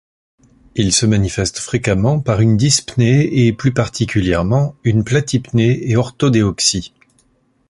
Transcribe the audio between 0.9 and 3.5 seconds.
se manifeste fréquemment par une dyspnée